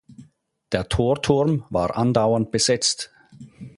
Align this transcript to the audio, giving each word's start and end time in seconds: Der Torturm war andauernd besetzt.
Der 0.71 0.89
Torturm 0.89 1.63
war 1.69 1.95
andauernd 1.95 2.49
besetzt. 2.49 3.11